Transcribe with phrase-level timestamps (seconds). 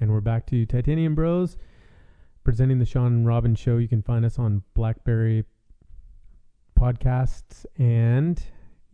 [0.00, 1.58] And we're back to Titanium Bros
[2.42, 3.76] presenting the Sean and Robin show.
[3.76, 5.44] You can find us on Blackberry
[6.74, 8.42] Podcasts and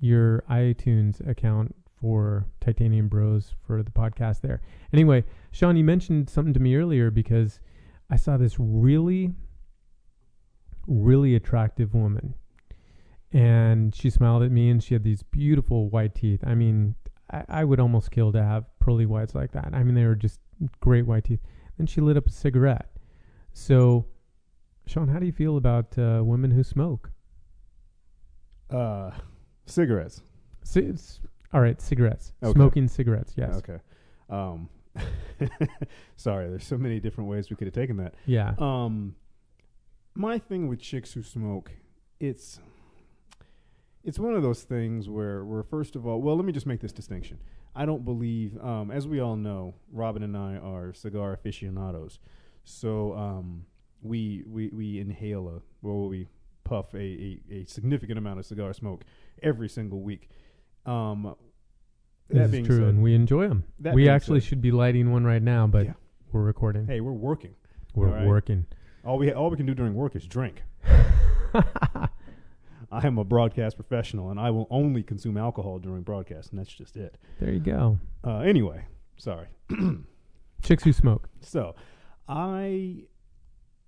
[0.00, 4.62] your iTunes account for Titanium Bros for the podcast there.
[4.92, 5.22] Anyway,
[5.53, 7.61] Sean, you mentioned something to me earlier because
[8.11, 9.30] I saw this really,
[10.88, 12.34] really attractive woman.
[13.32, 16.43] And she smiled at me and she had these beautiful white teeth.
[16.45, 16.96] I mean,
[17.30, 19.70] I, I would almost kill to have pearly whites like that.
[19.73, 20.41] I mean, they were just
[20.80, 21.41] great white teeth.
[21.79, 22.88] Then she lit up a cigarette.
[23.52, 24.06] So,
[24.87, 27.10] Sean, how do you feel about uh, women who smoke?
[28.70, 29.10] Uh,
[29.66, 30.23] cigarettes.
[30.62, 30.92] C-
[31.52, 32.32] all right, cigarettes.
[32.42, 32.52] Okay.
[32.52, 33.56] Smoking cigarettes, yes.
[33.56, 33.79] Okay.
[34.29, 34.69] Um,
[36.16, 38.15] sorry, there's so many different ways we could have taken that.
[38.27, 38.54] Yeah.
[38.59, 39.15] Um,
[40.15, 41.70] my thing with chicks who smoke,
[42.18, 42.59] it's
[44.07, 46.80] it's one of those things where, where first of all, well, let me just make
[46.80, 47.38] this distinction.
[47.77, 52.19] I don't believe, um, as we all know, Robin and I are cigar aficionados.
[52.65, 53.66] So um,
[54.02, 56.27] we we we inhale a well, we
[56.65, 59.05] puff a, a, a significant amount of cigar smoke
[59.43, 60.30] every single week.
[60.87, 61.37] Um,
[62.30, 63.65] that is being true, said, and we enjoy them.
[63.79, 65.93] We actually said- should be lighting one right now, but Yeah.
[66.33, 66.87] we're recording.
[66.87, 67.55] hey, we're working.
[67.94, 68.27] we're all right.
[68.27, 68.66] working.
[69.05, 70.62] All we all we can do during work is drink.
[72.91, 76.72] I am a broadcast professional, and I will only consume alcohol during broadcast, and that's
[76.72, 77.16] just it.
[77.41, 77.98] there you go.
[78.25, 78.84] Uh, anyway,
[79.16, 79.48] sorry.
[80.62, 81.28] Chicks who smoke.
[81.41, 81.75] So,
[82.28, 83.04] I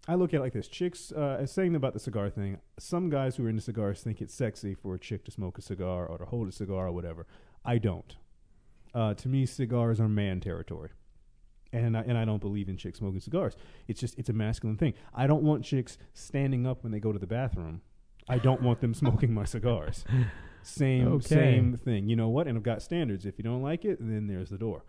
[0.06, 2.58] I look at it like this: chicks, uh, as saying about the cigar thing.
[2.78, 5.62] Some guys who are into cigars think it's sexy for a chick to smoke a
[5.62, 7.27] cigar or to hold a cigar or whatever.
[7.64, 8.16] I don't.
[8.94, 10.90] Uh, to me, cigars are man territory,
[11.72, 13.55] and I, and I don't believe in chicks smoking cigars.
[13.86, 14.94] It's just it's a masculine thing.
[15.14, 17.83] I don't want chicks standing up when they go to the bathroom.
[18.28, 20.04] I don't want them smoking my cigars.
[20.62, 21.26] Same Okay.
[21.26, 22.08] same thing.
[22.08, 22.46] You know what?
[22.46, 23.24] And I've got standards.
[23.26, 24.84] If you don't like it, then there's the door.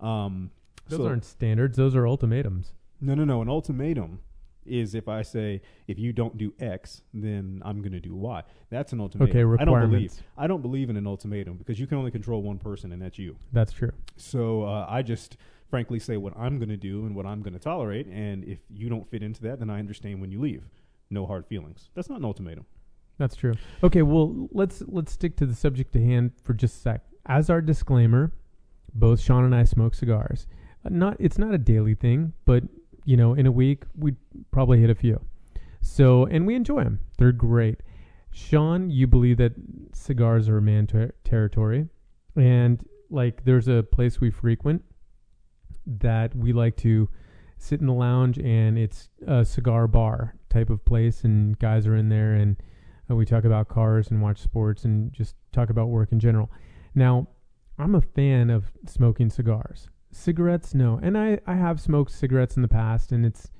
[0.00, 0.50] Um,
[0.88, 1.76] Those so- aren't standards.
[1.76, 2.72] Those are ultimatums.
[3.00, 3.42] no, no, no.
[3.42, 4.20] An ultimatum
[4.66, 8.42] is if I say if you don't do X, then I'm going to do Y.
[8.70, 9.36] That's an ultimatum.
[9.36, 10.12] Okay, I don't believe.
[10.38, 13.18] I don't believe in an ultimatum because you can only control one person, and that's
[13.18, 13.36] you.
[13.52, 13.92] That's true.
[14.16, 15.36] So uh, I just
[15.68, 18.58] frankly say what I'm going to do and what I'm going to tolerate, and if
[18.70, 20.64] you don't fit into that, then I understand when you leave.
[21.10, 21.90] No hard feelings.
[21.94, 22.64] That's not an ultimatum.
[23.18, 23.54] That's true.
[23.82, 27.04] Okay, well let's let's stick to the subject at hand for just a sec.
[27.26, 28.32] As our disclaimer,
[28.94, 30.46] both Sean and I smoke cigars.
[30.84, 32.64] Uh, not it's not a daily thing, but
[33.04, 34.16] you know, in a week we'd
[34.50, 35.20] probably hit a few.
[35.80, 37.00] So and we enjoy them.
[37.18, 37.82] They're great.
[38.32, 39.52] Sean, you believe that
[39.92, 41.88] cigars are man ter- territory,
[42.34, 44.82] and like there's a place we frequent
[45.86, 47.08] that we like to
[47.58, 51.94] sit in the lounge, and it's a cigar bar type of place, and guys are
[51.94, 52.56] in there and
[53.10, 56.50] uh, we talk about cars and watch sports and just talk about work in general.
[56.94, 57.28] Now,
[57.78, 59.88] I'm a fan of smoking cigars.
[60.10, 61.00] Cigarettes, no.
[61.02, 63.50] And I, I have smoked cigarettes in the past, and it's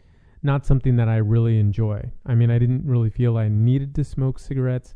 [0.43, 2.13] not something that I really enjoy.
[2.25, 4.95] I mean, I didn't really feel I needed to smoke cigarettes.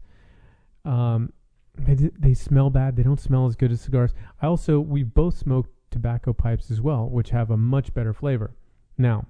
[0.84, 1.32] Um,
[1.76, 2.96] they, they smell bad.
[2.96, 4.14] They don't smell as good as cigars.
[4.40, 8.54] I also, we've both smoked tobacco pipes as well, which have a much better flavor.
[8.96, 9.26] Now,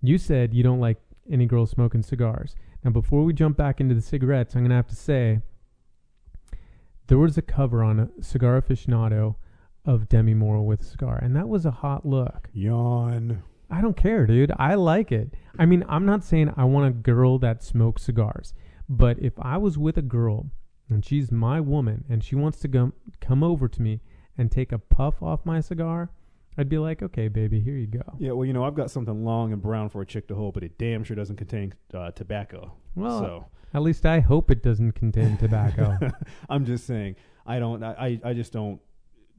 [0.00, 0.98] you said you don't like
[1.30, 2.54] any girls smoking cigars.
[2.84, 5.40] Now, before we jump back into the cigarettes, I'm going to have to say
[7.08, 9.36] there was a cover on a cigar aficionado
[9.84, 12.48] of Demi Moore with a cigar, and that was a hot look.
[12.52, 13.42] Yawn.
[13.70, 14.52] I don't care, dude.
[14.56, 15.34] I like it.
[15.58, 18.54] I mean, I'm not saying I want a girl that smokes cigars,
[18.88, 20.50] but if I was with a girl
[20.88, 24.00] and she's my woman and she wants to go, come over to me
[24.38, 26.10] and take a puff off my cigar,
[26.58, 28.02] I'd be like, okay, baby, here you go.
[28.18, 30.54] Yeah, well, you know, I've got something long and brown for a chick to hold,
[30.54, 32.72] but it damn sure doesn't contain uh, tobacco.
[32.96, 35.96] Well, so at least I hope it doesn't contain tobacco.
[36.48, 37.14] I'm just saying,
[37.46, 38.80] I don't, I, I just don't,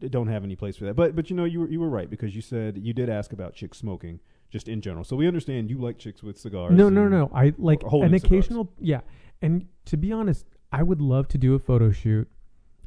[0.10, 0.96] don't have any place for that.
[0.96, 3.34] But, but you know, you were, you were right because you said you did ask
[3.34, 5.04] about chicks smoking just in general.
[5.04, 6.72] So we understand you like chicks with cigars.
[6.72, 7.30] No, no, no.
[7.36, 8.24] I like an cigars.
[8.24, 9.02] occasional, yeah.
[9.42, 12.30] And to be honest, I would love to do a photo shoot.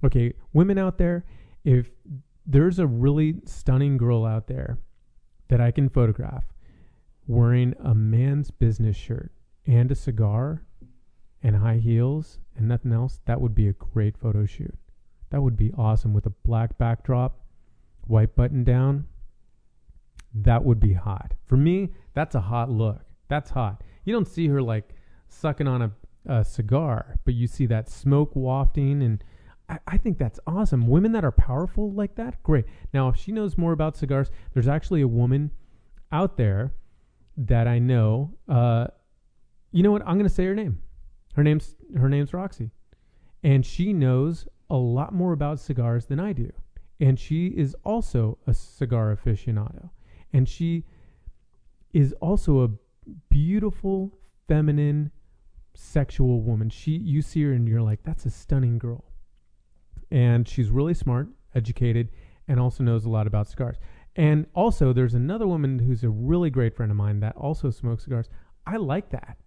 [0.04, 1.25] Okay, women out there,
[1.65, 1.91] if
[2.47, 4.78] there's a really stunning girl out there
[5.48, 6.44] that I can photograph
[7.27, 9.33] wearing a man's business shirt
[9.66, 10.62] and a cigar
[11.42, 14.74] and high heels and nothing else, that would be a great photo shoot.
[15.30, 17.41] That would be awesome with a black backdrop,
[18.06, 19.06] white button down.
[20.34, 21.34] That would be hot.
[21.47, 23.00] For me, that's a hot look.
[23.28, 23.83] That's hot.
[24.04, 24.95] You don't see her like
[25.28, 25.92] sucking on a,
[26.27, 29.22] a cigar, but you see that smoke wafting, and
[29.68, 30.86] I, I think that's awesome.
[30.86, 32.64] Women that are powerful like that, great.
[32.92, 35.50] Now, if she knows more about cigars, there's actually a woman
[36.10, 36.74] out there
[37.36, 38.34] that I know.
[38.48, 38.88] Uh,
[39.70, 40.03] you know what?
[40.03, 40.78] I'm going to say her name.
[41.34, 42.70] Her name's her name's Roxy,
[43.42, 46.53] and she knows a lot more about cigars than I do.
[47.00, 49.91] And she is also a cigar aficionado,
[50.32, 50.84] and she
[51.92, 52.68] is also a
[53.30, 55.10] beautiful, feminine,
[55.74, 56.68] sexual woman.
[56.68, 59.11] She you see her and you're like, that's a stunning girl.
[60.12, 62.10] And she's really smart, educated,
[62.47, 63.78] and also knows a lot about cigars.
[64.14, 68.04] And also there's another woman who's a really great friend of mine that also smokes
[68.04, 68.28] cigars.
[68.66, 69.38] I like that.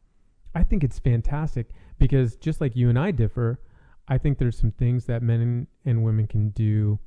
[0.56, 1.69] I think it's fantastic
[2.00, 3.59] because just like you and I differ,
[4.07, 6.97] I think there's some things that men and women can do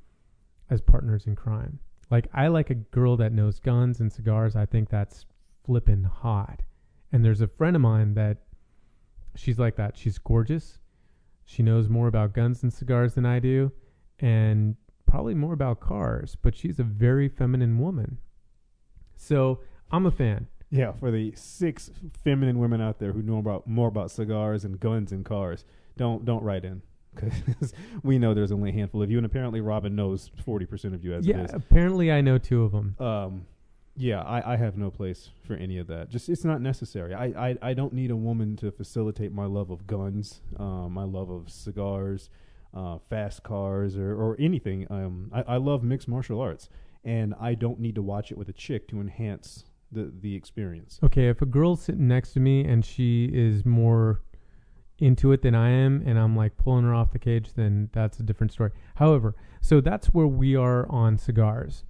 [0.70, 1.80] as partners in crime.
[2.10, 4.54] Like I like a girl that knows guns and cigars.
[4.54, 5.26] I think that's
[5.64, 6.62] flippin' hot.
[7.10, 8.38] And there's a friend of mine that
[9.34, 9.96] she's like that.
[9.96, 10.78] She's gorgeous.
[11.48, 13.72] She knows more about guns and cigars than I do
[14.20, 18.18] and probably more about cars, but she's a very feminine woman.
[19.16, 19.60] So,
[19.90, 20.48] I'm a fan.
[20.68, 21.90] Yeah, for the six
[22.22, 25.64] feminine women out there who know about more about cigars and guns and cars,
[25.96, 26.82] don't don't write in
[27.14, 27.72] because
[28.02, 31.02] we know there's only a handful of you, and apparently Robin knows forty percent of
[31.02, 31.54] you as yeah, it is.
[31.54, 32.94] apparently I know two of them.
[32.98, 33.46] Um,
[33.98, 36.08] yeah, I, I have no place for any of that.
[36.08, 37.14] Just it's not necessary.
[37.14, 41.02] I, I, I don't need a woman to facilitate my love of guns, um, my
[41.02, 42.30] love of cigars,
[42.72, 44.86] uh, fast cars, or, or anything.
[44.88, 46.68] Um, I, I love mixed martial arts,
[47.04, 51.00] and I don't need to watch it with a chick to enhance the the experience.
[51.02, 54.20] Okay, if a girl's sitting next to me and she is more
[54.98, 58.20] into it than I am, and I'm like pulling her off the cage, then that's
[58.20, 58.70] a different story.
[58.96, 61.84] However, so that's where we are on cigars.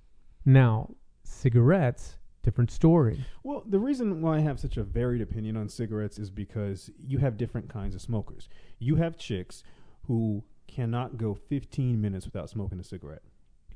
[0.45, 0.95] Now,
[1.29, 3.25] cigarettes, different story.
[3.43, 7.19] Well, the reason why I have such a varied opinion on cigarettes is because you
[7.19, 8.49] have different kinds of smokers.
[8.79, 9.63] You have chicks
[10.07, 13.23] who cannot go 15 minutes without smoking a cigarette.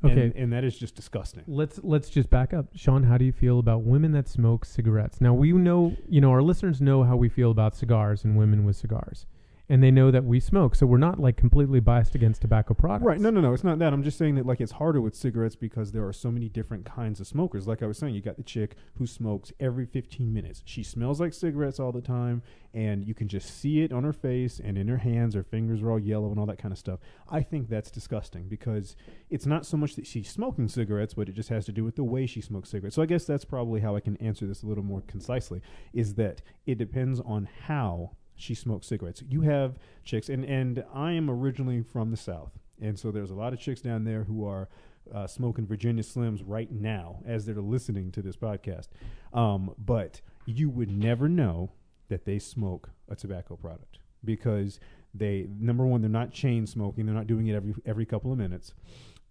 [0.04, 0.20] Okay.
[0.20, 1.44] And, and that is just disgusting.
[1.46, 2.66] Let's let's just back up.
[2.75, 5.20] Sean, how do you feel about women that smoke cigarettes?
[5.20, 8.64] Now we know, you know, our listeners know how we feel about cigars and women
[8.64, 9.26] with cigars.
[9.69, 13.06] And they know that we smoke, so we're not like completely biased against tobacco products.
[13.06, 13.20] Right.
[13.20, 13.55] No, no, no.
[13.55, 13.93] It's not that.
[13.93, 16.85] I'm just saying that like it's harder with cigarettes because there are so many different
[16.85, 17.67] kinds of smokers.
[17.67, 20.62] Like I was saying, you got the chick who smokes every 15 minutes.
[20.64, 22.43] She smells like cigarettes all the time,
[22.75, 25.35] and you can just see it on her face and in her hands.
[25.35, 26.99] Her fingers are all yellow and all that kind of stuff.
[27.31, 28.97] I think that's disgusting because
[29.31, 31.97] it's not so much that she's smoking cigarettes, but it just has to do with
[31.97, 32.97] the way she smokes cigarettes.
[32.97, 35.62] So I guess that's probably how I can answer this a little more concisely.
[35.93, 39.23] Is that it depends on how she smokes cigarettes.
[39.29, 43.34] You have chicks, and and I am originally from the South, and so there's a
[43.34, 44.69] lot of chicks down there who are
[45.12, 48.88] uh, smoking Virginia Slims right now as they're listening to this podcast.
[49.32, 51.73] Um, but you would never know
[52.08, 54.78] that they smoke a tobacco product because
[55.14, 58.38] they number one they're not chain smoking they're not doing it every every couple of
[58.38, 58.73] minutes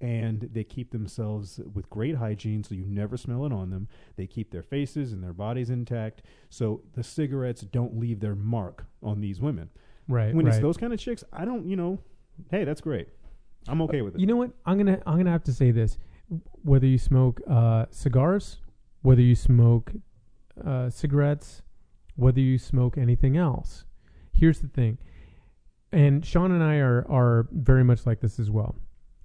[0.02, 4.26] and they keep themselves with great hygiene so you never smell it on them they
[4.28, 9.22] keep their faces and their bodies intact so the cigarettes don't leave their mark on
[9.22, 9.70] these women
[10.08, 10.34] Right.
[10.34, 10.54] when right.
[10.56, 12.00] it's those kind of chicks i don't you know
[12.50, 13.08] hey that's great
[13.68, 14.52] i'm okay with it You know what?
[14.66, 15.98] I'm gonna I'm gonna have to say this.
[16.64, 18.58] Whether you smoke uh, cigars,
[19.04, 19.92] whether you smoke
[20.66, 21.62] uh, cigarettes,
[22.16, 23.86] whether you smoke anything else,
[24.34, 24.98] here's the thing.
[25.92, 28.76] And Sean and I are are very much like this as well.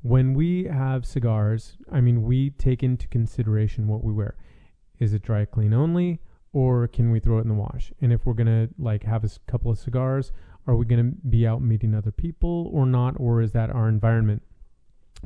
[0.07, 4.37] When we have cigars, I mean, we take into consideration what we wear.
[4.99, 6.21] Is it dry clean only,
[6.53, 7.93] or can we throw it in the wash?
[8.01, 10.33] And if we're gonna like have a couple of cigars,
[10.67, 14.43] are we gonna be out meeting other people or not, or is that our environment?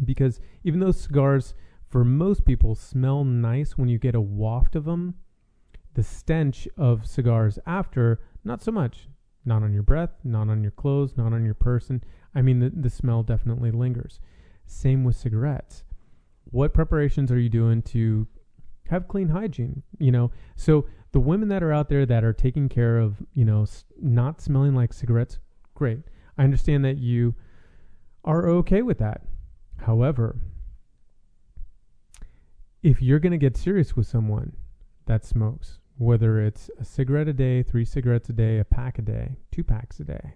[0.04, 1.54] because even though cigars
[1.88, 5.14] for most people smell nice when you get a waft of them
[5.94, 9.08] the stench of cigars after not so much
[9.44, 12.02] not on your breath not on your clothes not on your person
[12.34, 14.20] i mean the, the smell definitely lingers
[14.70, 15.84] same with cigarettes.
[16.44, 18.26] What preparations are you doing to
[18.88, 20.30] have clean hygiene you know?
[20.56, 23.84] So the women that are out there that are taking care of you know s-
[24.00, 25.38] not smelling like cigarettes
[25.74, 26.00] great.
[26.36, 27.34] I understand that you
[28.24, 29.22] are okay with that.
[29.78, 30.36] However,
[32.82, 34.56] if you're going to get serious with someone
[35.06, 39.02] that smokes, whether it's a cigarette a day, three cigarettes a day, a pack a
[39.02, 40.34] day, two packs a day,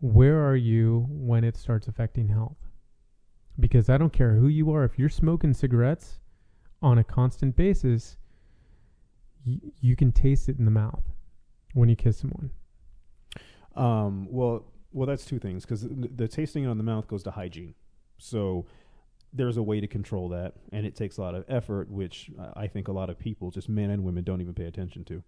[0.00, 2.58] where are you when it starts affecting health?
[3.58, 6.18] Because I don't care who you are, if you're smoking cigarettes
[6.82, 8.16] on a constant basis,
[9.46, 11.04] y- you can taste it in the mouth
[11.72, 12.50] when you kiss someone.
[13.76, 17.30] Um, well, well, that's two things because the, the tasting on the mouth goes to
[17.30, 17.74] hygiene.
[18.18, 18.66] So
[19.32, 22.68] there's a way to control that, and it takes a lot of effort, which I
[22.68, 25.22] think a lot of people, just men and women, don't even pay attention to.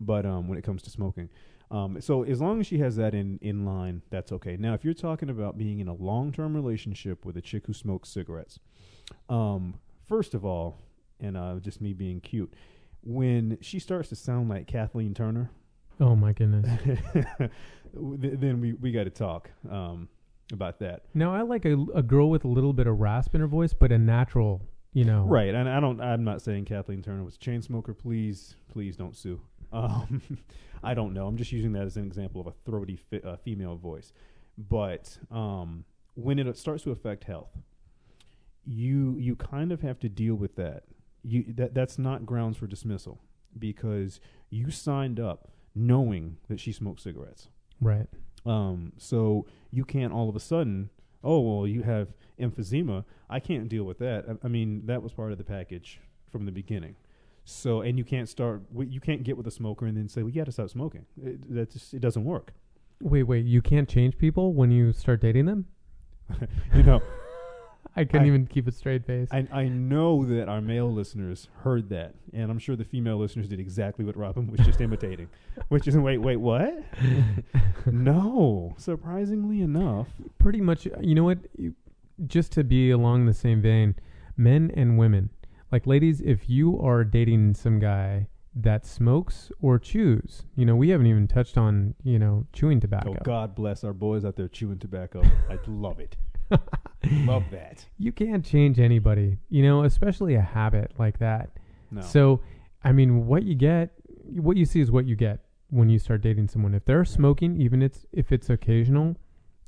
[0.00, 1.28] But um, when it comes to smoking,
[1.72, 4.56] um, so as long as she has that in in line, that's okay.
[4.56, 7.72] Now, if you're talking about being in a long term relationship with a chick who
[7.72, 8.60] smokes cigarettes,
[9.28, 10.78] um, first of all,
[11.18, 12.52] and uh, just me being cute,
[13.02, 15.50] when she starts to sound like Kathleen Turner,
[16.00, 16.68] Oh my goodness.
[17.94, 20.08] then we we got to talk um,
[20.52, 21.04] about that.
[21.14, 23.72] Now I like a, a girl with a little bit of rasp in her voice,
[23.72, 24.62] but a natural
[24.92, 25.24] you know.
[25.24, 26.00] Right, and I don't.
[26.00, 27.94] I'm not saying Kathleen Turner was a chain smoker.
[27.94, 29.40] Please, please don't sue.
[29.72, 30.22] Um,
[30.84, 31.26] I don't know.
[31.26, 34.12] I'm just using that as an example of a throaty fi- uh, female voice.
[34.58, 37.50] But um, when it starts to affect health,
[38.64, 40.84] you you kind of have to deal with that.
[41.22, 43.20] You that that's not grounds for dismissal
[43.58, 47.48] because you signed up knowing that she smoked cigarettes.
[47.80, 48.06] Right.
[48.44, 50.90] Um, so you can't all of a sudden,
[51.22, 53.04] oh well, you have emphysema.
[53.30, 54.24] I can't deal with that.
[54.28, 56.00] I, I mean, that was part of the package
[56.30, 56.96] from the beginning.
[57.44, 58.62] So, and you can't start.
[58.76, 61.06] You can't get with a smoker and then say, "Well, you got to stop smoking."
[61.22, 62.52] It, that just it doesn't work.
[63.00, 63.44] Wait, wait.
[63.44, 65.66] You can't change people when you start dating them.
[66.74, 67.02] you know,
[67.96, 69.28] I couldn't I- even keep a straight face.
[69.32, 73.48] I I know that our male listeners heard that, and I'm sure the female listeners
[73.48, 75.28] did exactly what Robin was just imitating,
[75.68, 76.72] which is wait, wait, what?
[77.86, 80.08] no, surprisingly enough,
[80.38, 80.86] Pretty much.
[81.00, 81.38] You know what?
[82.26, 83.96] Just to be along the same vein,
[84.36, 85.30] men and women.
[85.72, 90.90] Like ladies, if you are dating some guy that smokes or chews, you know, we
[90.90, 93.16] haven't even touched on, you know, chewing tobacco.
[93.18, 95.22] Oh, God bless our boys out there chewing tobacco.
[95.48, 96.18] I love it.
[97.24, 97.86] love that.
[97.98, 101.56] You can't change anybody, you know, especially a habit like that.
[101.90, 102.02] No.
[102.02, 102.40] So,
[102.84, 103.92] I mean, what you get,
[104.26, 106.74] what you see is what you get when you start dating someone.
[106.74, 109.16] If they're smoking, even it's if it's occasional,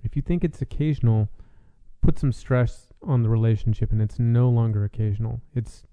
[0.02, 1.30] if you think it's occasional,
[2.02, 5.40] put some stress on the relationship, and it's no longer occasional.
[5.54, 5.84] It's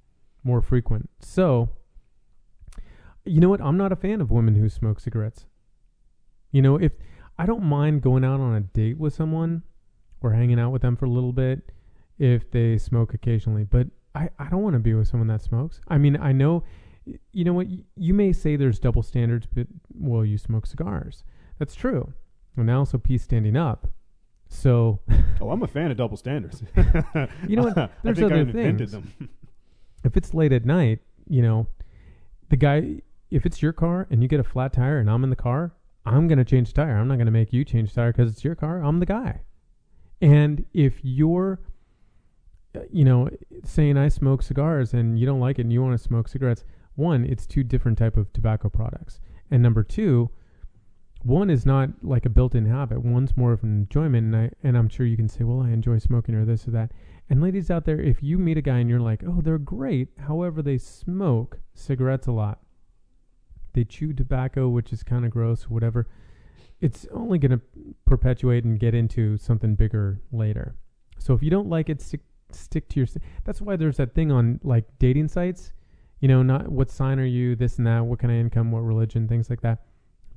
[0.43, 1.09] more frequent.
[1.19, 1.69] So,
[3.25, 3.61] you know what?
[3.61, 5.45] I'm not a fan of women who smoke cigarettes.
[6.51, 6.91] You know, if
[7.37, 9.63] I don't mind going out on a date with someone
[10.21, 11.71] or hanging out with them for a little bit
[12.19, 15.79] if they smoke occasionally, but I, I don't want to be with someone that smokes.
[15.87, 16.63] I mean, I know,
[17.31, 17.67] you know what?
[17.67, 21.23] y- You may say there's double standards, but well, you smoke cigars.
[21.57, 22.13] That's true.
[22.57, 23.87] And I also pee standing up.
[24.49, 24.99] So,
[25.39, 26.61] oh, I'm a fan of double standards.
[27.47, 27.77] You know what?
[27.77, 28.91] I There's think I other invented things.
[28.91, 29.29] them.
[30.03, 31.67] if it's late at night, you know,
[32.49, 35.29] the guy, if it's your car and you get a flat tire and I'm in
[35.29, 35.73] the car,
[36.05, 36.97] I'm going to change tire.
[36.97, 38.83] I'm not going to make you change tire because it's your car.
[38.83, 39.41] I'm the guy.
[40.21, 41.59] And if you're,
[42.75, 43.29] uh, you know,
[43.63, 46.63] saying I smoke cigars and you don't like it and you want to smoke cigarettes,
[46.95, 49.19] one, it's two different type of tobacco products.
[49.49, 50.29] And number two,
[51.23, 53.03] one is not like a built-in habit.
[53.03, 55.69] One's more of an enjoyment, and I and I'm sure you can say, well, I
[55.69, 56.91] enjoy smoking or this or that.
[57.31, 60.09] And ladies out there, if you meet a guy and you're like, oh, they're great,
[60.27, 62.59] however, they smoke cigarettes a lot,
[63.71, 66.09] they chew tobacco, which is kind of gross, whatever.
[66.81, 67.61] It's only going to
[68.05, 70.75] perpetuate and get into something bigger later.
[71.19, 72.19] So if you don't like it, stick
[72.51, 73.07] stick to your.
[73.45, 75.71] That's why there's that thing on like dating sites.
[76.19, 78.81] You know, not what sign are you, this and that, what kind of income, what
[78.81, 79.85] religion, things like that.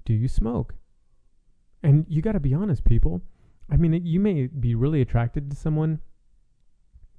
[0.04, 0.76] Do you smoke?
[1.82, 3.20] And you got to be honest, people.
[3.68, 5.98] I mean, you may be really attracted to someone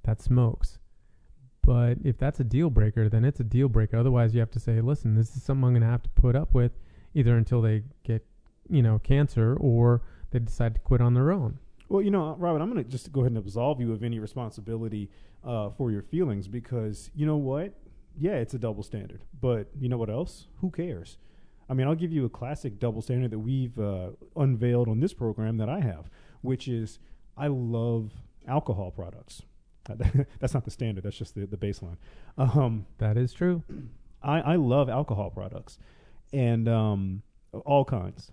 [0.06, 0.78] that smokes,
[1.66, 3.96] but if that's a deal breaker, then it's a deal breaker.
[3.96, 6.36] Otherwise, you have to say, listen, this is something I'm going to have to put
[6.36, 6.72] up with
[7.12, 8.24] either until they get,
[8.70, 11.58] you know, cancer or they decide to quit on their own.
[11.88, 14.20] Well, you know, Robin, I'm going to just go ahead and absolve you of any
[14.20, 15.10] responsibility
[15.44, 17.74] uh, for your feelings because you know what?
[18.18, 19.22] Yeah, it's a double standard.
[19.40, 20.46] But you know what else?
[20.60, 21.18] Who cares?
[21.68, 25.12] I mean, I'll give you a classic double standard that we've uh, unveiled on this
[25.12, 26.08] program that I have,
[26.42, 27.00] which is
[27.36, 28.12] I love
[28.46, 29.42] alcohol products.
[30.40, 31.04] that's not the standard.
[31.04, 31.96] That's just the, the baseline.
[32.38, 33.62] Um, That is true.
[34.22, 35.78] I, I love alcohol products
[36.32, 37.22] and um,
[37.64, 38.32] all kinds,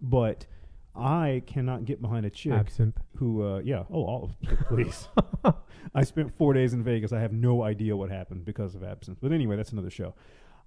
[0.00, 0.46] but
[0.94, 2.98] I cannot get behind a chick Absinthe.
[3.16, 5.08] who, uh, yeah, oh, all of please.
[5.94, 7.12] I spent four days in Vegas.
[7.12, 9.18] I have no idea what happened because of absinthe.
[9.20, 10.14] But anyway, that's another show.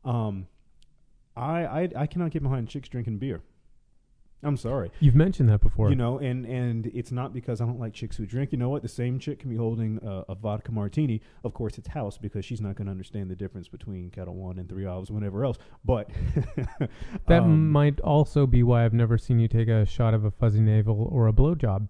[0.04, 0.48] Um,
[1.38, 3.42] I, I I cannot get behind chicks drinking beer.
[4.46, 5.90] I'm sorry, You've mentioned that before.
[5.90, 8.52] you know, and and it's not because I don't like chicks who drink.
[8.52, 8.82] You know what?
[8.84, 11.22] The same chick can be holding uh, a vodka martini.
[11.44, 14.60] Of course, it's house because she's not going to understand the difference between Ketel One
[14.60, 15.58] and Three Olives, whatever else.
[15.84, 16.10] But
[17.28, 20.32] that um, might also be why I've never seen you take a shot of a
[20.32, 21.90] fuzzy navel or a blowjob.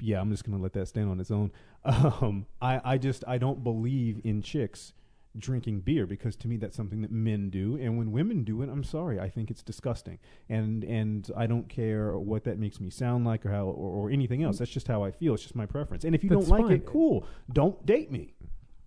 [0.00, 1.52] yeah, I'm just gonna let that stand on its own.
[1.86, 4.92] Um, I, I just I don't believe in chicks
[5.38, 8.68] drinking beer because to me that's something that men do, and when women do it,
[8.68, 12.90] I'm sorry, I think it's disgusting, and and I don't care what that makes me
[12.90, 14.58] sound like or how or, or anything else.
[14.58, 15.34] That's just how I feel.
[15.34, 16.04] It's just my preference.
[16.04, 16.76] And if you That's don't like fine.
[16.76, 17.26] it, cool.
[17.52, 18.34] Don't date me.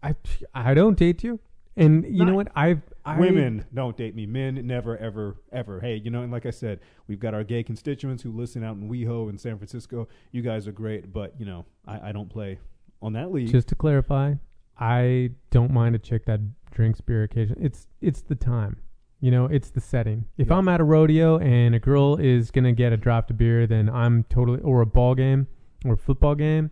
[0.02, 0.16] I
[0.54, 1.40] I don't date you,
[1.76, 2.50] and you know what?
[2.56, 4.26] I've I, Women don't date me.
[4.26, 5.80] Men never, ever, ever.
[5.80, 8.76] Hey, you know, and like I said, we've got our gay constituents who listen out
[8.76, 10.08] in WeHo in San Francisco.
[10.32, 12.60] You guys are great, but you know, I, I don't play
[13.02, 13.52] on that league.
[13.52, 14.36] Just to clarify,
[14.80, 16.40] I don't mind a chick that
[16.72, 17.64] drinks beer occasionally.
[17.66, 18.78] It's it's the time.
[19.20, 20.26] You know, it's the setting.
[20.38, 20.56] If Yeah.
[20.56, 23.90] I'm at a rodeo and a girl is gonna get a draft of beer, then
[23.90, 25.48] I'm totally or a ball game
[25.86, 26.72] or a football game,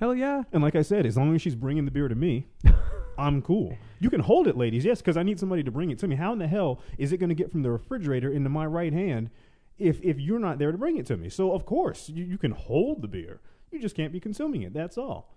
[0.00, 0.42] Hell yeah.
[0.52, 2.46] And like I said, as long as she's bringing the beer to me,
[3.18, 3.76] I'm cool.
[3.98, 6.14] You can hold it, ladies, yes, because I need somebody to bring it to me.
[6.14, 8.92] How in the hell is it going to get from the refrigerator into my right
[8.92, 9.28] hand
[9.76, 11.28] if if you're not there to bring it to me?
[11.28, 13.40] So of course you, you can hold the beer.
[13.72, 14.72] You just can't be consuming it.
[14.72, 15.34] That's all.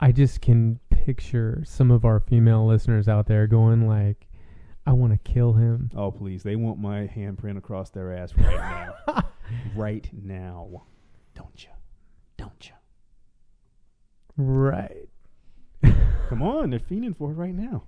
[0.00, 4.26] I just can picture some of our female listeners out there going like,
[4.84, 5.88] I want to kill him.
[5.94, 8.56] Oh please, they want my handprint across their ass right
[9.06, 9.22] now.
[9.76, 10.82] right now,
[11.36, 11.70] don't you?
[12.36, 12.74] Don't you?
[14.36, 15.08] Right.
[16.28, 17.84] Come on, they're fiending for it right now.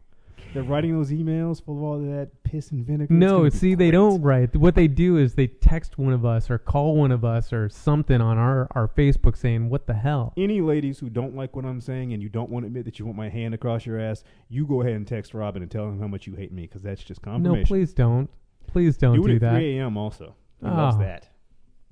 [0.55, 3.13] They're writing those emails full of all that piss and vinegar.
[3.13, 4.57] No, gonna see, they don't write.
[4.57, 7.69] What they do is they text one of us or call one of us or
[7.69, 10.33] something on our, our Facebook saying, What the hell?
[10.37, 12.99] Any ladies who don't like what I'm saying and you don't want to admit that
[12.99, 15.85] you want my hand across your ass, you go ahead and text Robin and tell
[15.85, 17.61] him how much you hate me because that's just confirmation.
[17.61, 18.31] No, please don't.
[18.67, 19.55] Please don't do do, at that.
[19.55, 19.97] 3 a.m.
[19.97, 20.35] also.
[20.61, 21.01] He loves Oh.
[21.01, 21.29] that.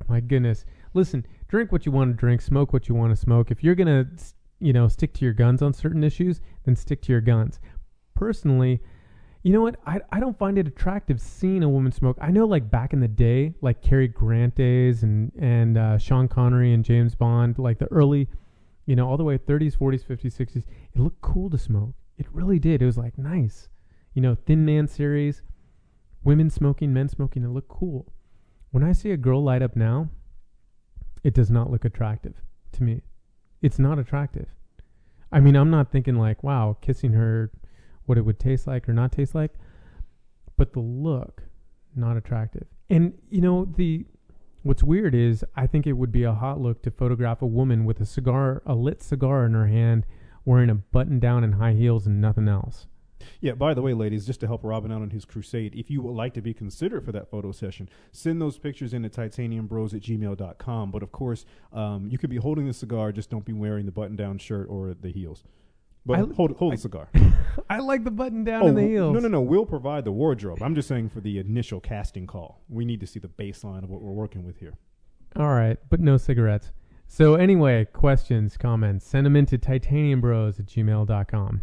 [0.09, 0.65] My goodness.
[0.95, 3.51] Listen, drink what you want to drink, smoke what you want to smoke.
[3.51, 4.07] If you're going to,
[4.61, 7.61] you know, stick to your guns on certain issues, then stick to your guns.
[8.17, 8.81] Personally,
[9.45, 9.77] you know what?
[9.87, 12.19] I, I don't find it attractive seeing a woman smoke.
[12.21, 16.27] I know, like, back in the day, like Cary Grant days and, and uh, Sean
[16.27, 18.29] Connery and James Bond, like the early,
[18.87, 21.95] you know, all the way 30s, 40s, 50s, 60s, it looked cool to smoke.
[22.19, 22.83] It really did.
[22.83, 23.69] It was, like, nice.
[24.15, 25.43] You know, Thin Man series,
[26.25, 28.13] women smoking, men smoking, it looked cool.
[28.73, 30.09] When I see a girl light up now,
[31.23, 32.35] it does not look attractive
[32.73, 33.03] to me.
[33.63, 34.49] It's not attractive.
[35.31, 37.51] I mean, I'm not thinking like, wow, kissing her,
[38.07, 39.53] what it would taste like or not taste like,
[40.57, 41.43] but the look,
[41.95, 42.67] not attractive.
[42.89, 44.07] And you know, the
[44.63, 47.85] what's weird is I think it would be a hot look to photograph a woman
[47.85, 50.07] with a cigar, a lit cigar in her hand,
[50.45, 52.87] wearing a button down and high heels and nothing else.
[53.41, 56.01] Yeah, by the way, ladies, just to help Robin out on his crusade, if you
[56.03, 59.95] would like to be considered for that photo session, send those pictures in to titaniumbros
[59.95, 60.91] at gmail.com.
[60.91, 63.93] But of course, um, you could be holding the cigar, just don't be wearing the
[63.93, 65.43] button down shirt or the heels.
[66.07, 67.09] But I- hold, hold I- the cigar.
[67.71, 69.13] I like the button down Oh, and the heels.
[69.15, 69.41] No, no, no.
[69.41, 70.63] We'll provide the wardrobe.
[70.63, 72.63] I'm just saying for the initial casting call.
[72.69, 74.75] We need to see the baseline of what we're working with here.
[75.35, 76.71] All right, but no cigarettes.
[77.09, 81.55] So anyway, questions, comments, send them into titaniumbros at gmail.com.